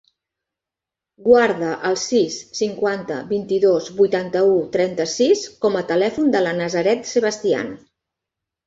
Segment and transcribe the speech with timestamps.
[1.27, 7.75] Guarda el sis, cinquanta, vint-i-dos, vuitanta-u, trenta-sis com a telèfon de la Nazaret Sebastian.